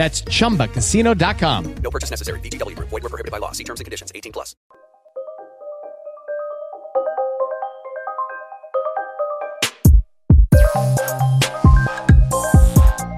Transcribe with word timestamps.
That's 0.00 0.22
chumbacasino.com. 0.22 1.74
No 1.82 1.90
purchase 1.90 2.08
necessary. 2.08 2.40
VGW 2.40 2.74
Group. 2.74 2.88
Void 2.88 3.02
were 3.02 3.10
prohibited 3.10 3.30
by 3.30 3.36
law. 3.36 3.52
See 3.52 3.64
terms 3.64 3.80
and 3.80 3.84
conditions. 3.84 4.10
18 4.14 4.32
plus. 4.32 4.56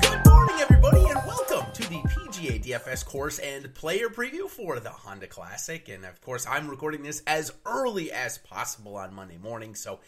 Good 0.01 0.27
morning, 0.27 0.57
everybody, 0.61 1.05
and 1.05 1.21
welcome 1.25 1.73
to 1.73 1.83
the 1.89 2.03
PGA 2.03 2.61
DFS 2.61 3.07
course 3.07 3.39
and 3.39 3.73
player 3.77 4.09
preview 4.09 4.49
for 4.49 4.81
the 4.81 4.91
Honda 4.91 5.29
Classic. 5.29 5.89
And 5.89 6.05
of 6.05 6.21
course, 6.21 6.49
I'm 6.49 6.69
recording 6.69 7.05
this 7.05 7.23
as 7.29 7.53
early 7.65 8.11
as 8.11 8.39
possible 8.39 8.97
on 8.97 9.15
Monday 9.15 9.39
morning. 9.39 9.77
So 9.77 10.01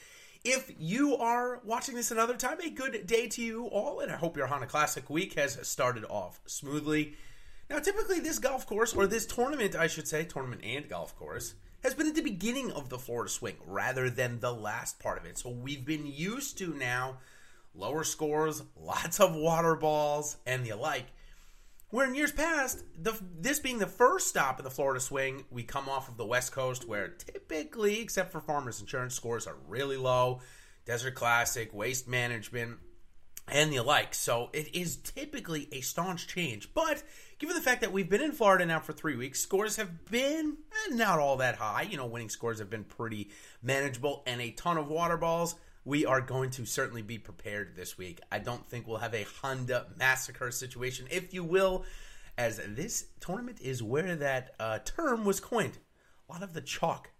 if 0.44 0.70
you 0.78 1.16
are 1.16 1.60
watching 1.64 1.94
this 1.94 2.10
another 2.10 2.36
time, 2.36 2.60
a 2.60 2.68
good 2.68 3.06
day 3.06 3.26
to 3.28 3.42
you 3.42 3.64
all, 3.66 4.00
and 4.00 4.12
I 4.12 4.16
hope 4.16 4.36
your 4.36 4.46
Honda 4.46 4.66
Classic 4.66 5.08
week 5.08 5.34
has 5.34 5.58
started 5.66 6.04
off 6.04 6.38
smoothly. 6.44 7.14
Now, 7.70 7.78
typically, 7.78 8.20
this 8.20 8.38
golf 8.38 8.66
course, 8.66 8.94
or 8.94 9.06
this 9.06 9.24
tournament, 9.24 9.74
I 9.74 9.86
should 9.86 10.06
say, 10.06 10.24
tournament 10.24 10.60
and 10.62 10.86
golf 10.86 11.16
course, 11.16 11.54
has 11.82 11.94
been 11.94 12.08
at 12.08 12.14
the 12.14 12.20
beginning 12.20 12.70
of 12.72 12.90
the 12.90 12.98
Florida 12.98 13.30
swing 13.30 13.56
rather 13.66 14.10
than 14.10 14.40
the 14.40 14.52
last 14.52 15.00
part 15.00 15.16
of 15.16 15.24
it. 15.24 15.38
So 15.38 15.48
we've 15.48 15.84
been 15.84 16.06
used 16.06 16.58
to 16.58 16.74
now 16.74 17.18
lower 17.74 18.04
scores, 18.04 18.62
lots 18.76 19.20
of 19.20 19.34
water 19.34 19.74
balls, 19.74 20.36
and 20.46 20.64
the 20.64 20.74
like. 20.76 21.06
Where 21.94 22.08
in 22.08 22.16
years 22.16 22.32
past, 22.32 22.82
the, 23.00 23.16
this 23.38 23.60
being 23.60 23.78
the 23.78 23.86
first 23.86 24.26
stop 24.26 24.58
in 24.58 24.64
the 24.64 24.70
Florida 24.70 24.98
swing, 24.98 25.44
we 25.48 25.62
come 25.62 25.88
off 25.88 26.08
of 26.08 26.16
the 26.16 26.26
West 26.26 26.50
Coast 26.50 26.88
where 26.88 27.06
typically, 27.06 28.00
except 28.00 28.32
for 28.32 28.40
Farmers 28.40 28.80
Insurance, 28.80 29.14
scores 29.14 29.46
are 29.46 29.54
really 29.68 29.96
low. 29.96 30.40
Desert 30.86 31.14
Classic, 31.14 31.72
Waste 31.72 32.08
Management, 32.08 32.78
and 33.46 33.72
the 33.72 33.80
like. 33.80 34.12
So 34.12 34.50
it 34.52 34.74
is 34.74 34.96
typically 34.96 35.68
a 35.70 35.82
staunch 35.82 36.26
change. 36.26 36.74
But 36.74 37.04
given 37.38 37.54
the 37.54 37.62
fact 37.62 37.82
that 37.82 37.92
we've 37.92 38.10
been 38.10 38.22
in 38.22 38.32
Florida 38.32 38.66
now 38.66 38.80
for 38.80 38.92
three 38.92 39.14
weeks, 39.14 39.38
scores 39.38 39.76
have 39.76 40.10
been 40.10 40.56
eh, 40.72 40.96
not 40.96 41.20
all 41.20 41.36
that 41.36 41.54
high. 41.54 41.82
You 41.82 41.96
know, 41.96 42.06
winning 42.06 42.28
scores 42.28 42.58
have 42.58 42.70
been 42.70 42.82
pretty 42.82 43.30
manageable 43.62 44.24
and 44.26 44.40
a 44.40 44.50
ton 44.50 44.78
of 44.78 44.88
water 44.88 45.16
balls. 45.16 45.54
We 45.84 46.06
are 46.06 46.22
going 46.22 46.50
to 46.52 46.64
certainly 46.64 47.02
be 47.02 47.18
prepared 47.18 47.76
this 47.76 47.98
week. 47.98 48.20
I 48.32 48.38
don't 48.38 48.66
think 48.66 48.86
we'll 48.86 48.98
have 48.98 49.14
a 49.14 49.26
Honda 49.42 49.86
massacre 49.98 50.50
situation, 50.50 51.06
if 51.10 51.34
you 51.34 51.44
will, 51.44 51.84
as 52.38 52.58
this 52.66 53.06
tournament 53.20 53.58
is 53.60 53.82
where 53.82 54.16
that 54.16 54.54
uh, 54.58 54.78
term 54.78 55.26
was 55.26 55.40
coined. 55.40 55.78
A 56.28 56.32
lot 56.32 56.42
of 56.42 56.54
the 56.54 56.62
chalk 56.62 57.10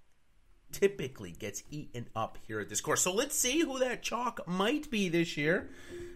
typically 0.72 1.32
gets 1.32 1.62
eaten 1.70 2.08
up 2.16 2.38
here 2.47 2.58
at 2.58 2.70
this 2.70 2.80
course. 2.80 3.02
So 3.02 3.12
let's 3.12 3.36
see 3.36 3.60
who 3.60 3.78
that 3.80 4.02
chalk 4.02 4.41
might 4.48 4.91
be 4.91 5.10
this 5.10 5.36
year. 5.36 5.70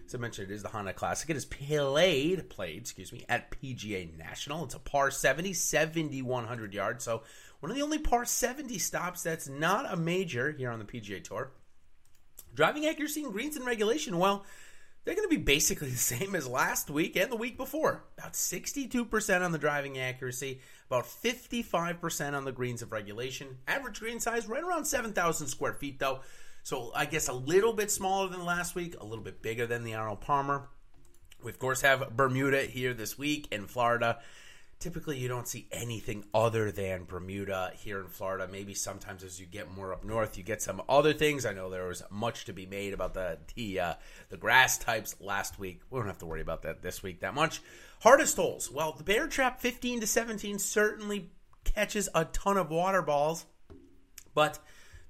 As 0.05 0.15
I 0.15 0.17
mentioned, 0.17 0.49
it 0.49 0.53
is 0.53 0.63
the 0.63 0.69
Honda 0.69 0.91
Classic. 0.91 1.29
It 1.29 1.37
is 1.37 1.45
played, 1.45 2.49
played, 2.49 2.81
excuse 2.81 3.13
me, 3.13 3.25
at 3.29 3.51
PGA 3.51 4.17
National. 4.17 4.65
It's 4.65 4.73
a 4.73 4.79
par 4.79 5.11
70, 5.11 5.53
7,100 5.53 6.73
yards. 6.73 7.05
So 7.05 7.21
one 7.59 7.69
of 7.69 7.77
the 7.77 7.83
only 7.83 7.99
par 7.99 8.25
70 8.25 8.79
stops 8.79 9.21
that's 9.21 9.47
not 9.47 9.93
a 9.93 9.95
major 9.95 10.51
here 10.51 10.71
on 10.71 10.79
the 10.79 10.85
PGA 10.85 11.23
Tour. 11.23 11.51
Driving 12.53 12.85
accuracy 12.85 13.23
and 13.23 13.31
greens 13.31 13.57
in 13.57 13.63
regulation, 13.63 14.17
well, 14.17 14.45
they're 15.03 15.15
going 15.15 15.29
to 15.29 15.35
be 15.35 15.41
basically 15.41 15.89
the 15.91 15.97
same 15.97 16.35
as 16.35 16.47
last 16.47 16.89
week 16.89 17.15
and 17.15 17.31
the 17.31 17.35
week 17.35 17.57
before. 17.57 18.03
About 18.17 18.33
62% 18.33 19.41
on 19.41 19.51
the 19.51 19.57
driving 19.57 19.97
accuracy, 19.97 20.61
about 20.87 21.05
55% 21.05 22.33
on 22.33 22.45
the 22.45 22.51
greens 22.51 22.81
of 22.81 22.91
regulation. 22.91 23.57
Average 23.67 23.99
green 23.99 24.19
size 24.19 24.47
right 24.47 24.63
around 24.63 24.85
7,000 24.85 25.47
square 25.47 25.73
feet, 25.73 25.99
though. 25.99 26.21
So 26.63 26.91
I 26.95 27.05
guess 27.05 27.27
a 27.27 27.33
little 27.33 27.73
bit 27.73 27.89
smaller 27.89 28.27
than 28.27 28.45
last 28.45 28.75
week, 28.75 28.95
a 28.99 29.05
little 29.05 29.23
bit 29.23 29.41
bigger 29.41 29.65
than 29.65 29.83
the 29.83 29.95
Arnold 29.95 30.21
Palmer. 30.21 30.69
We, 31.41 31.51
of 31.51 31.59
course, 31.59 31.81
have 31.81 32.15
Bermuda 32.15 32.63
here 32.63 32.93
this 32.93 33.17
week 33.17 33.47
in 33.51 33.65
Florida. 33.65 34.19
Typically, 34.79 35.17
you 35.17 35.27
don't 35.27 35.47
see 35.47 35.67
anything 35.73 36.23
other 36.33 36.71
than 36.71 37.03
Bermuda 37.03 37.73
here 37.75 37.99
in 37.99 38.07
Florida. 38.07 38.47
Maybe 38.49 38.73
sometimes 38.73 39.25
as 39.25 39.37
you 39.37 39.45
get 39.45 39.69
more 39.69 39.91
up 39.91 40.05
north, 40.05 40.37
you 40.37 40.43
get 40.43 40.61
some 40.61 40.81
other 40.87 41.11
things. 41.11 41.45
I 41.45 41.51
know 41.51 41.69
there 41.69 41.87
was 41.87 42.01
much 42.09 42.45
to 42.45 42.53
be 42.53 42.65
made 42.65 42.93
about 42.93 43.13
the 43.13 43.39
the, 43.55 43.79
uh, 43.79 43.93
the 44.29 44.37
grass 44.37 44.77
types 44.77 45.17
last 45.19 45.59
week. 45.59 45.81
We 45.89 45.99
don't 45.99 46.07
have 46.07 46.19
to 46.19 46.25
worry 46.25 46.39
about 46.39 46.61
that 46.61 46.81
this 46.81 47.03
week 47.03 47.19
that 47.19 47.33
much. 47.35 47.61
Hardest 47.99 48.37
holes. 48.37 48.71
Well, 48.71 48.93
the 48.97 49.03
Bear 49.03 49.27
Trap 49.27 49.59
15 49.59 49.99
to 49.99 50.07
17 50.07 50.59
certainly 50.59 51.29
catches 51.65 52.07
a 52.15 52.23
ton 52.23 52.55
of 52.55 52.69
water 52.69 53.01
balls, 53.01 53.45
but 54.33 54.59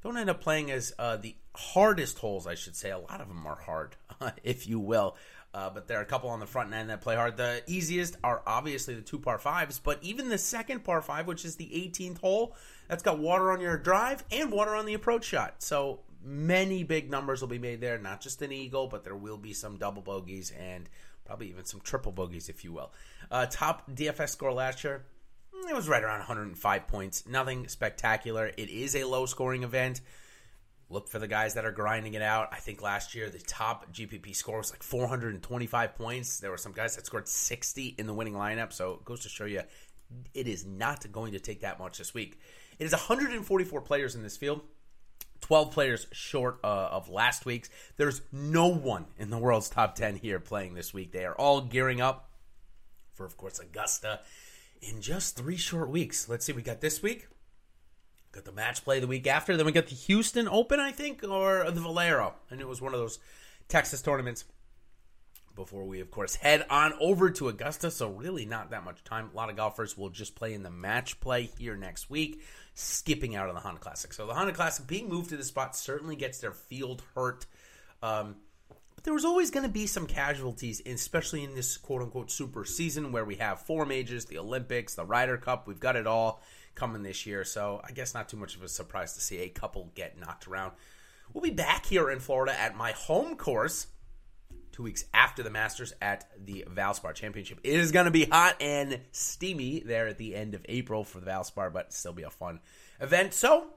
don't 0.02 0.18
end 0.18 0.32
up 0.32 0.42
playing 0.42 0.72
as 0.72 0.94
uh, 0.98 1.18
the 1.18 1.36
hardest 1.56 2.18
holes, 2.18 2.48
I 2.48 2.56
should 2.56 2.76
say. 2.76 2.90
A 2.90 2.98
lot 2.98 3.22
of 3.22 3.28
them 3.28 3.46
are 3.46 3.60
hard, 3.60 3.98
if 4.44 4.68
you 4.68 4.80
will. 4.80 5.16
Uh, 5.54 5.70
but 5.70 5.88
there 5.88 5.98
are 5.98 6.04
a 6.04 6.06
couple 6.06 6.30
on 6.30 6.40
the 6.40 6.46
front 6.46 6.74
end 6.74 6.90
that 6.90 7.02
play 7.02 7.16
hard. 7.16 7.36
The 7.36 7.64
easiest 7.66 8.18
are 8.24 8.44
obviously 8.46 8.94
the 8.94 9.02
two 9.02 9.18
par 9.18 9.40
fives, 9.40 9.80
but 9.80 9.98
even 10.04 10.30
the 10.30 10.38
second 10.38 10.84
par 10.84 11.02
five, 11.02 11.26
which 11.26 11.44
is 11.44 11.56
the 11.56 11.66
18th 11.66 12.20
hole, 12.20 12.56
that's 12.88 13.02
got 13.02 13.18
water 13.18 13.52
on 13.52 13.60
your 13.60 13.78
drive 13.78 14.24
and 14.32 14.52
water 14.52 14.76
on 14.76 14.86
the 14.86 14.94
approach 14.94 15.26
shot. 15.26 15.56
So 15.64 16.02
many 16.24 16.84
big 16.84 17.10
numbers 17.10 17.42
will 17.42 17.48
be 17.48 17.60
made 17.60 17.82
there. 17.82 17.98
Not 17.98 18.22
just 18.22 18.42
an 18.42 18.52
eagle, 18.52 18.88
but 18.88 19.04
there 19.04 19.16
will 19.16 19.38
be 19.38 19.54
some 19.54 19.78
double 19.78 20.04
bogeys 20.04 20.52
and 20.52 20.88
probably 21.26 21.50
even 21.50 21.66
some 21.66 21.82
triple 21.82 22.12
bogeys, 22.12 22.50
if 22.50 22.64
you 22.64 22.72
will. 22.72 22.92
Uh, 23.32 23.48
top 23.48 23.90
DFS 23.92 24.30
score 24.30 24.54
last 24.54 24.84
year, 24.84 25.04
it 25.68 25.76
was 25.76 25.88
right 25.90 26.04
around 26.04 26.20
105 26.20 26.88
points. 26.88 27.26
Nothing 27.28 27.68
spectacular. 27.68 28.52
It 28.58 28.70
is 28.70 28.96
a 28.96 29.04
low 29.04 29.26
scoring 29.26 29.64
event. 29.64 30.02
Look 30.92 31.08
for 31.08 31.20
the 31.20 31.28
guys 31.28 31.54
that 31.54 31.66
are 31.66 31.72
grinding 31.72 32.16
it 32.16 32.22
out. 32.22 32.50
I 32.52 32.58
think 32.58 32.82
last 32.82 33.14
year 33.14 33.30
the 33.30 33.40
top 33.40 33.94
GPP 33.94 34.36
score 34.36 34.58
was 34.58 34.72
like 34.72 34.82
425 34.82 35.96
points. 35.96 36.40
There 36.40 36.50
were 36.50 36.58
some 36.58 36.72
guys 36.72 36.96
that 36.96 37.06
scored 37.06 37.28
60 37.28 37.96
in 37.98 38.08
the 38.08 38.14
winning 38.14 38.34
lineup. 38.34 38.74
So 38.74 38.94
it 38.94 39.06
goes 39.06 39.22
to 39.22 39.30
show 39.30 39.46
you 39.46 39.62
it 40.34 40.48
is 40.48 40.66
not 40.66 41.12
going 41.12 41.34
to 41.34 41.40
take 41.40 41.62
that 41.62 41.78
much 41.78 42.00
this 42.00 42.14
week. 42.14 42.40
It 42.80 42.86
is 42.86 42.92
144 42.92 43.82
players 43.82 44.16
in 44.16 44.24
this 44.24 44.38
field. 44.38 44.62
12 45.42 45.72
players 45.72 46.08
short 46.12 46.60
uh, 46.64 46.90
of 46.92 47.10
last 47.10 47.46
week's. 47.46 47.70
There's 47.98 48.22
no 48.32 48.68
one 48.68 49.06
in 49.18 49.30
the 49.30 49.38
world's 49.38 49.70
top 49.70 49.96
10 49.96 50.18
here 50.18 50.40
playing 50.40 50.74
this 50.74 50.94
week. 50.94 51.12
They 51.12 51.26
are 51.26 51.36
all 51.36 51.62
gearing 51.62 52.02
up 52.02 52.30
for, 53.14 53.26
of 53.26 53.38
course, 53.38 53.60
Augusta 53.60 54.22
in 54.82 55.02
just 55.02 55.36
three 55.36 55.58
short 55.58 55.90
weeks. 55.90 56.28
Let's 56.28 56.46
see, 56.46 56.54
we 56.54 56.62
got 56.62 56.82
this 56.82 57.02
week. 57.02 57.28
Got 58.32 58.46
the 58.46 58.52
match 58.52 58.84
play 58.84 59.00
the 59.00 59.08
week 59.08 59.26
after. 59.26 59.58
Then 59.58 59.66
we 59.66 59.72
got 59.72 59.88
the 59.88 59.96
Houston 59.96 60.48
Open, 60.48 60.80
I 60.80 60.92
think, 60.92 61.24
or 61.24 61.70
the 61.72 61.82
Valero. 61.82 62.36
And 62.52 62.62
it 62.62 62.68
was 62.68 62.82
one 62.82 62.94
of 62.94 63.00
those 63.00 63.18
Texas 63.68 64.02
tournaments 64.02 64.46
before 65.56 65.84
we, 65.84 66.00
of 66.00 66.12
course, 66.12 66.36
head 66.36 66.66
on 66.70 66.94
over 67.00 67.32
to 67.32 67.48
Augusta. 67.50 67.92
So, 67.92 68.10
really, 68.10 68.46
not 68.46 68.70
that 68.70 68.86
much 68.86 69.04
time. 69.04 69.30
A 69.34 69.36
lot 69.36 69.50
of 69.50 69.56
golfers 69.56 69.98
will 69.98 70.10
just 70.10 70.36
play 70.36 70.54
in 70.54 70.64
the 70.64 70.70
match 70.70 71.20
play 71.20 71.50
here 71.58 71.76
next 71.76 72.10
week, 72.10 72.42
skipping 72.76 73.36
out 73.36 73.50
on 73.50 73.56
the 73.56 73.62
Honda 73.62 73.80
Classic. 73.80 74.14
So, 74.14 74.28
the 74.28 74.34
Honda 74.34 74.54
Classic 74.54 74.86
being 74.86 75.10
moved 75.10 75.30
to 75.32 75.38
the 75.38 75.44
spot 75.44 75.76
certainly 75.76 76.16
gets 76.16 76.40
their 76.40 76.54
field 76.54 77.04
hurt. 77.16 77.46
Um, 78.02 78.36
but 79.00 79.06
there 79.06 79.14
was 79.14 79.24
always 79.24 79.50
going 79.50 79.64
to 79.64 79.72
be 79.72 79.88
some 79.88 80.06
casualties, 80.06 80.82
especially 80.86 81.42
in 81.46 81.56
this 81.56 81.78
quote 81.78 82.02
unquote 82.02 82.30
super 82.30 82.66
season 82.66 83.14
where 83.14 83.24
we 83.24 83.36
have 83.36 83.62
four 83.62 83.86
majors, 83.86 84.26
the 84.26 84.38
Olympics, 84.38 84.96
the 84.96 85.06
Ryder 85.06 85.38
Cup. 85.38 85.70
We've 85.70 85.80
got 85.80 85.96
it 85.96 86.06
all 86.06 86.42
coming 86.76 87.02
this 87.02 87.26
year. 87.26 87.46
So 87.46 87.80
I 87.82 87.94
guess 87.94 88.14
not 88.14 88.28
too 88.28 88.36
much 88.36 88.58
of 88.58 88.64
a 88.64 88.68
surprise 88.68 89.14
to 89.14 89.22
see 89.22 89.38
a 89.38 89.48
couple 89.48 89.90
get 89.96 90.20
knocked 90.20 90.50
around. 90.50 90.74
We'll 91.32 91.42
be 91.42 91.50
back 91.50 91.86
here 91.86 92.12
in 92.12 92.20
Florida 92.20 92.60
at 92.60 92.76
my 92.76 92.92
home 92.92 93.38
course 93.38 93.88
two 94.74 94.84
weeks 94.84 95.06
after 95.14 95.44
the 95.44 95.50
Masters 95.50 95.94
at 96.02 96.30
the 96.38 96.66
Valspar 96.70 97.14
Championship. 97.14 97.62
It 97.64 97.80
is 97.80 97.94
going 97.94 98.04
to 98.04 98.12
be 98.12 98.26
hot 98.26 98.58
and 98.60 99.00
steamy 99.14 99.80
there 99.80 100.08
at 100.08 100.18
the 100.18 100.36
end 100.36 100.56
of 100.56 100.66
April 100.68 101.06
for 101.06 101.22
the 101.22 101.26
Valspar, 101.26 101.72
but 101.72 101.94
still 101.94 102.12
be 102.12 102.24
a 102.24 102.30
fun 102.30 102.60
event. 103.00 103.34
So 103.34 103.68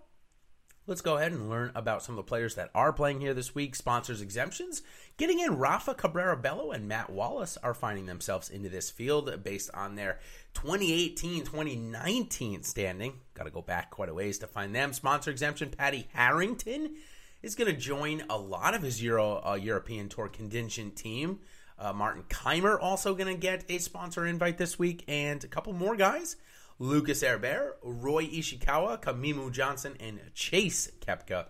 let's 0.87 1.00
go 1.00 1.17
ahead 1.17 1.32
and 1.32 1.49
learn 1.49 1.70
about 1.75 2.02
some 2.02 2.14
of 2.14 2.17
the 2.17 2.29
players 2.29 2.56
that 2.56 2.70
are 2.75 2.93
playing 2.93 3.20
here 3.20 3.34
this 3.34 3.55
week. 3.55 3.75
Sponsors 3.75 4.20
exemptions. 4.20 4.82
Getting 5.17 5.40
in 5.40 5.58
Rafa 5.58 5.94
Cabrera 5.94 6.37
Bello 6.37 6.73
and 6.73 6.88
Matt 6.88 7.11
Wallace 7.11 7.56
are 7.62 7.75
finding 7.75 8.06
themselves 8.06 8.50
into 8.50 8.69
this 8.69 8.90
field 8.90 9.43
based 9.44 9.70
on 9.75 9.94
their 9.94 10.19
2018 10.55 11.44
2019 11.44 12.62
standing. 12.62 13.14
Got 13.34 13.44
to 13.44 13.50
go 13.50 13.62
back 13.62 13.90
quite 13.90 14.08
a 14.08 14.14
ways 14.14 14.38
to 14.38 14.46
find 14.46 14.75
them. 14.75 14.93
Sponsor 14.93 15.31
exemption 15.31 15.70
Patty 15.70 16.08
Harrington 16.12 16.96
is 17.43 17.55
going 17.55 17.73
to 17.73 17.78
join 17.78 18.23
a 18.28 18.38
lot 18.38 18.75
of 18.75 18.82
his 18.82 19.02
Euro 19.02 19.40
uh, 19.44 19.55
European 19.55 20.08
Tour 20.08 20.28
contingent 20.28 20.96
team. 20.96 21.40
Uh, 21.78 21.93
Martin 21.93 22.23
Kaymer 22.28 22.78
also 22.81 23.14
going 23.14 23.32
to 23.32 23.40
get 23.40 23.64
a 23.69 23.78
sponsor 23.78 24.26
invite 24.26 24.56
this 24.56 24.78
week, 24.78 25.05
and 25.08 25.43
a 25.43 25.49
couple 25.49 25.73
more 25.73 25.96
guys. 25.96 26.37
Lucas 26.82 27.23
Herbert, 27.23 27.79
Ryo 27.84 28.29
Ishikawa, 28.29 29.00
Kamaiu 29.00 29.52
Johnson, 29.52 29.94
and 30.00 30.19
Chase 30.34 30.90
Koepka. 31.00 31.46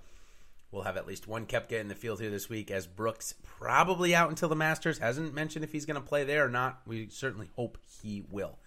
We'll 0.70 0.82
have 0.82 0.99
at 0.99 1.06
least 1.06 1.26
one 1.26 1.46
Koepka 1.46 1.81
in 1.81 1.88
the 1.88 1.94
field 1.94 2.20
here 2.20 2.29
this 2.29 2.50
week, 2.50 2.70
as 2.70 2.87
Brooks 2.87 3.34
probably 3.43 4.14
out 4.14 4.29
until 4.29 4.50
the 4.50 4.56
Masters. 4.56 4.99
Hasn't 4.99 5.32
mentioned 5.32 5.64
if 5.64 5.73
he's 5.73 5.87
going 5.87 5.99
to 5.99 6.06
play 6.06 6.25
there 6.25 6.44
or 6.44 6.50
not. 6.50 6.82
We 6.87 7.08
certainly 7.08 7.49
hope 7.56 7.79
he 8.02 8.23
will. 8.31 8.58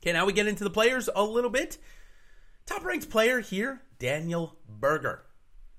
Okay, 0.00 0.12
now 0.12 0.24
we 0.24 0.32
get 0.32 0.46
into 0.46 0.62
the 0.62 0.70
players 0.70 1.08
a 1.12 1.24
little 1.24 1.50
bit. 1.50 1.78
Top 2.64 2.84
ranked 2.84 3.10
player 3.10 3.40
here, 3.40 3.82
Daniel 3.98 4.54
Berger. 4.68 5.24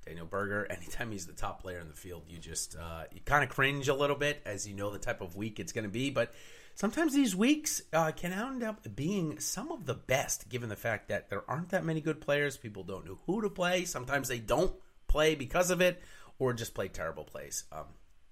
Daniel 0.06 0.26
Berger, 0.26 0.68
anytime 0.70 1.14
he's 1.14 1.28
the 1.28 1.34
top 1.34 1.62
player 1.62 1.80
in 1.80 1.88
the 1.88 1.94
field, 1.94 2.24
you 2.28 2.40
just 2.40 2.76
uh, 2.76 3.06
you 3.14 3.22
kind 3.24 3.42
of 3.42 3.50
cringe 3.50 3.88
a 3.88 3.94
little 3.94 4.18
bit 4.18 4.42
as 4.46 4.68
you 4.68 4.74
know 4.74 4.92
the 4.92 5.00
type 5.00 5.22
of 5.22 5.38
week 5.38 5.62
it's 5.62 5.72
going 5.72 5.86
to 5.86 5.90
be. 5.90 6.10
But 6.10 6.34
sometimes 6.78 7.14
these 7.14 7.36
weeks 7.36 7.82
uh, 7.92 8.12
can 8.12 8.32
end 8.32 8.64
up 8.64 8.96
being 8.96 9.40
some 9.40 9.72
of 9.72 9.86
the 9.86 9.96
best, 9.96 10.48
given 10.48 10.70
the 10.70 10.76
fact 10.76 11.10
that 11.10 11.30
there 11.30 11.44
aren't 11.50 11.70
that 11.70 11.84
many 11.84 12.00
good 12.00 12.22
players. 12.22 12.56
People 12.56 12.84
don't 12.84 13.06
know 13.06 13.18
who 13.26 13.42
to 13.42 13.50
play. 13.50 13.84
Sometimes 13.84 14.28
they 14.28 14.40
don't 14.40 14.74
play 15.08 15.36
because 15.36 15.72
of 15.72 15.82
it, 15.82 16.02
or 16.40 16.54
just 16.54 16.74
play 16.74 16.88
terrible 16.88 17.24
plays. 17.24 17.66
Um, 17.72 17.86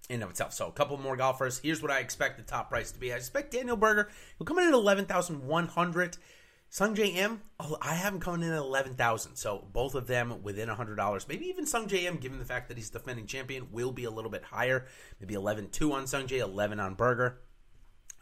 in 0.08 0.22
of 0.22 0.30
itself. 0.30 0.54
So 0.54 0.68
a 0.68 0.72
couple 0.72 0.98
more 0.98 1.18
golfers. 1.18 1.58
Here's 1.58 1.82
what 1.82 1.90
I 1.90 2.00
expect 2.00 2.38
the 2.38 2.44
top 2.44 2.70
price 2.70 2.92
to 2.92 3.00
be. 3.00 3.12
I 3.12 3.16
expect 3.16 3.52
Daniel 3.52 3.76
Berger 3.76 4.10
will 4.38 4.46
come 4.46 4.60
in 4.60 4.68
at 4.68 4.74
eleven 4.74 5.06
thousand 5.06 5.44
one 5.48 5.68
hundred. 5.68 6.18
Sungjae 6.72 7.16
Im, 7.16 7.42
oh, 7.60 7.78
I 7.82 7.94
have 7.94 8.14
him 8.14 8.20
coming 8.20 8.44
in 8.44 8.52
at 8.52 8.60
eleven 8.60 8.94
thousand. 8.96 9.36
So 9.36 9.68
both 9.74 9.96
of 9.96 10.06
them 10.06 10.44
within 10.44 10.70
hundred 10.70 10.98
dollars. 10.98 11.28
Maybe 11.28 11.48
even 11.48 11.66
Sungjae 11.66 12.04
Im, 12.04 12.18
given 12.18 12.38
the 12.38 12.46
fact 12.46 12.68
that 12.68 12.78
he's 12.78 12.92
defending 12.92 13.26
champion, 13.26 13.70
will 13.72 13.92
be 13.92 14.04
a 14.04 14.12
little 14.12 14.30
bit 14.30 14.44
higher. 14.44 14.86
Maybe 15.20 15.34
11-2 15.34 15.92
on 15.92 16.04
Sungjae, 16.04 16.40
eleven 16.40 16.80
on 16.80 16.94
Berger. 16.96 17.40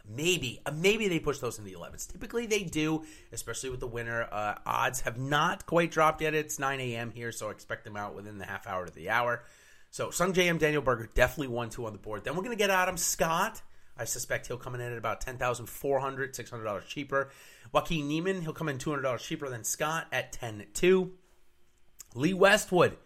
Maybe, 0.08 0.60
uh, 0.66 0.72
maybe 0.72 1.08
they 1.08 1.20
push 1.20 1.40
those 1.40 1.60
in 1.60 1.66
the 1.66 1.74
11s. 1.74 2.12
Typically 2.12 2.46
they 2.46 2.64
do, 2.64 3.04
especially 3.32 3.70
with 3.70 3.80
the 3.80 3.88
winter. 3.88 4.28
Uh, 4.30 4.56
odds 4.66 5.02
have 5.02 5.18
not 5.18 5.66
quite 5.66 5.92
dropped 5.92 6.22
yet. 6.22 6.34
It's 6.34 6.60
9 6.60 6.80
a.m. 6.80 7.12
here, 7.12 7.32
so 7.32 7.50
expect 7.50 7.86
them 7.86 7.96
out 7.96 8.14
within 8.14 8.38
the 8.38 8.46
half 8.46 8.68
hour 8.68 8.86
to 8.86 8.94
the 8.94 9.10
hour. 9.10 9.44
So 9.94 10.08
Sungjae 10.08 10.46
Im, 10.46 10.58
Daniel 10.58 10.82
Berger, 10.82 11.08
definitely 11.14 11.54
one 11.54 11.70
two 11.70 11.86
on 11.86 11.94
the 11.94 12.00
board. 12.00 12.24
Then 12.24 12.36
we're 12.36 12.42
going 12.42 12.58
to 12.58 12.62
get 12.62 12.72
Adam 12.72 12.98
Scott. 12.98 13.62
I 13.96 14.06
suspect 14.06 14.48
he'll 14.48 14.58
come 14.58 14.74
in 14.74 14.82
at 14.82 14.98
about 14.98 15.22
ten 15.22 15.38
thousand 15.38 15.68
four 15.68 16.00
hundred, 16.00 16.36
six 16.36 16.50
hundred 16.50 16.64
dollars 16.64 16.86
cheaper. 16.86 17.30
Joaquin 17.72 18.08
Niemann, 18.08 18.42
he'll 18.42 18.54
come 18.54 18.70
in 18.70 18.80
two 18.80 18.90
hundred 18.90 19.04
dollars 19.04 19.22
cheaper 19.22 19.48
than 19.50 19.64
Scott 19.64 20.08
at 20.12 20.32
ten 20.32 20.66
two. 20.74 21.12
Lee 22.16 22.34
Westwood, 22.34 22.98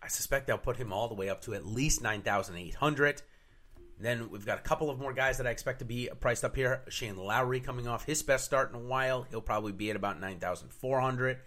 I 0.00 0.06
suspect 0.06 0.46
they'll 0.46 0.58
put 0.58 0.76
him 0.76 0.92
all 0.92 1.08
the 1.08 1.16
way 1.16 1.28
up 1.28 1.42
to 1.42 1.54
at 1.54 1.66
least 1.66 2.02
nine 2.02 2.22
thousand 2.22 2.56
eight 2.56 2.76
hundred. 2.76 3.20
Then 4.00 4.30
we've 4.30 4.46
got 4.46 4.58
a 4.58 4.62
couple 4.62 4.90
of 4.90 4.98
more 4.98 5.12
guys 5.12 5.38
that 5.38 5.46
I 5.46 5.50
expect 5.50 5.78
to 5.78 5.84
be 5.84 6.08
priced 6.20 6.44
up 6.44 6.56
here. 6.56 6.82
Shane 6.88 7.16
Lowry 7.16 7.60
coming 7.60 7.86
off 7.86 8.04
his 8.04 8.22
best 8.22 8.44
start 8.44 8.70
in 8.70 8.76
a 8.76 8.80
while. 8.80 9.22
He'll 9.30 9.40
probably 9.40 9.72
be 9.72 9.90
at 9.90 9.96
about 9.96 10.20
9,400. 10.20 11.38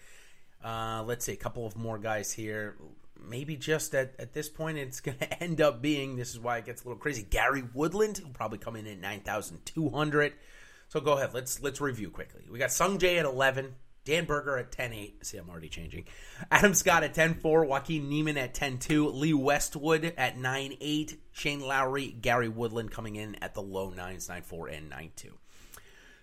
Uh, 0.64 1.04
let's 1.06 1.26
see, 1.26 1.34
a 1.34 1.38
couple 1.38 1.66
of 1.66 1.76
more 1.76 1.98
guys 1.98 2.32
here. 2.32 2.76
Maybe 3.22 3.56
just 3.56 3.94
at, 3.94 4.14
at 4.20 4.34
this 4.34 4.50
point, 4.50 4.78
it's 4.78 5.00
going 5.02 5.18
to 5.18 5.44
end 5.44 5.62
up 5.62 5.82
being 5.82 6.16
this 6.16 6.32
is 6.32 6.40
why 6.40 6.58
it 6.58 6.66
gets 6.66 6.84
a 6.84 6.88
little 6.88 7.00
crazy. 7.00 7.24
Gary 7.24 7.64
Woodland, 7.74 8.18
who'll 8.18 8.32
probably 8.32 8.58
come 8.58 8.76
in 8.76 8.88
at 8.88 9.00
9,200. 9.00 10.34
So 10.88 11.00
go 11.02 11.14
ahead, 11.14 11.34
let's 11.34 11.62
let's 11.62 11.82
review 11.82 12.10
quickly. 12.10 12.44
We 12.50 12.60
got 12.60 12.72
Sung 12.72 13.00
Jae 13.00 13.18
at 13.18 13.26
11, 13.26 13.76
Dan 14.06 14.26
Berger 14.26 14.58
at 14.58 14.72
10.8. 14.72 15.26
See, 15.26 15.38
I'm 15.38 15.50
already 15.50 15.68
changing. 15.68 16.06
Adam 16.52 16.76
Scott 16.76 17.04
at 17.04 17.16
10.4, 17.16 17.68
Joaquin 17.68 18.08
Niemann 18.08 18.38
at 18.38 18.54
10.2, 18.54 19.14
Lee 19.14 19.34
Westwood 19.34 20.14
at 20.16 20.38
9.8, 20.38 21.18
Shane 21.32 21.62
Lowry, 21.62 22.08
Gary 22.08 22.48
Woodland 22.48 22.92
coming 22.92 23.16
in 23.16 23.36
at 23.44 23.56
the 23.56 23.62
low 23.62 23.92
9s, 23.92 24.30
9.4, 24.30 24.78
and 24.78 24.92
9.2. 24.92 25.32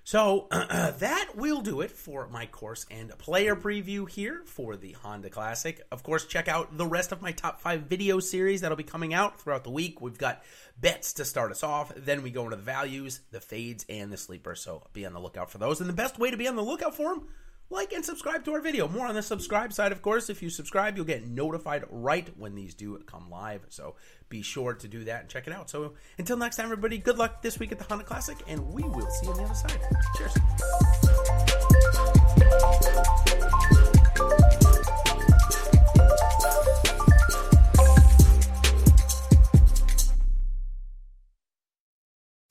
So 0.05 0.49
that 0.50 1.31
will 1.37 1.61
do 1.61 1.81
it 1.81 1.90
for 1.90 2.29
my 2.29 2.46
course 2.46 2.87
and 2.90 3.17
player 3.19 3.55
preview 3.55 4.08
here 4.08 4.43
for 4.46 4.76
the 4.76 4.93
Honda 4.93 5.31
Classic. 5.31 5.81
Of 5.93 6.02
course, 6.02 6.26
check 6.26 6.49
out 6.49 6.76
the 6.76 6.87
rest 6.87 7.12
of 7.12 7.23
my 7.23 7.32
top 7.32 7.61
five 7.61 7.82
video 7.82 8.19
series 8.19 8.61
that'll 8.61 8.76
be 8.76 8.82
coming 8.82 9.14
out 9.14 9.40
throughout 9.40 9.64
the 9.64 9.70
week. 9.70 10.00
We've 10.00 10.19
got 10.19 10.43
bets 10.81 11.14
to 11.14 11.25
start 11.25 11.52
us 11.52 11.62
off. 11.62 11.93
Then 11.96 12.23
we 12.23 12.31
go 12.31 12.44
into 12.44 12.56
the 12.56 12.62
values, 12.62 13.20
the 13.31 13.40
fades, 13.40 13.87
and 13.88 14.12
the 14.12 14.17
sleepers. 14.17 14.61
So 14.61 14.87
be 14.93 15.06
on 15.06 15.12
the 15.12 15.20
lookout 15.20 15.50
for 15.50 15.58
those. 15.58 15.81
And 15.81 15.88
the 15.88 15.94
best 15.94 16.19
way 16.19 16.31
to 16.31 16.37
be 16.37 16.49
on 16.49 16.56
the 16.56 16.62
lookout 16.62 16.96
for 16.96 17.14
them 17.14 17.29
like 17.72 17.92
and 17.92 18.04
subscribe 18.04 18.44
to 18.44 18.52
our 18.52 18.60
video. 18.60 18.86
More 18.86 19.06
on 19.06 19.14
the 19.14 19.22
subscribe 19.22 19.72
side, 19.72 19.90
of 19.90 20.02
course. 20.02 20.30
If 20.30 20.42
you 20.42 20.50
subscribe, 20.50 20.96
you'll 20.96 21.06
get 21.06 21.26
notified 21.26 21.84
right 21.90 22.28
when 22.38 22.54
these 22.54 22.74
do 22.74 22.96
come 23.06 23.30
live. 23.30 23.62
So 23.70 23.96
be 24.28 24.42
sure 24.42 24.74
to 24.74 24.86
do 24.86 25.04
that 25.04 25.22
and 25.22 25.28
check 25.28 25.46
it 25.46 25.52
out. 25.52 25.70
So 25.70 25.94
until 26.19 26.36
next 26.36 26.56
time, 26.56 26.66
everybody, 26.66 26.98
good 26.98 27.19
luck 27.19 27.42
this 27.42 27.58
week 27.58 27.72
at 27.72 27.78
the 27.78 27.84
Honda 27.84 28.04
Classic, 28.04 28.36
and 28.46 28.64
we 28.72 28.82
will 28.82 29.10
see 29.10 29.26
you 29.26 29.32
on 29.32 29.38
the 29.38 29.44
other 29.44 29.54
side. 29.54 29.80
Cheers. 30.16 30.32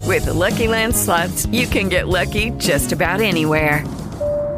With 0.05 0.25
the 0.25 0.33
Lucky 0.33 0.67
Land 0.67 0.93
slots, 0.93 1.45
you 1.45 1.67
can 1.67 1.87
get 1.87 2.09
lucky 2.09 2.49
just 2.57 2.91
about 2.91 3.21
anywhere. 3.21 3.85